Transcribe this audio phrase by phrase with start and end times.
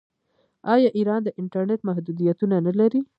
[0.73, 3.01] آیا ایران د انټرنیټ محدودیتونه نلري؟